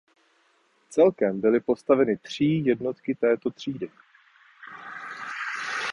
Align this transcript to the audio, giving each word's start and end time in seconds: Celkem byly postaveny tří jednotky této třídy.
Celkem 0.89 1.41
byly 1.41 1.59
postaveny 1.59 2.17
tří 2.17 2.65
jednotky 2.65 3.15
této 3.15 3.49
třídy. 3.49 3.89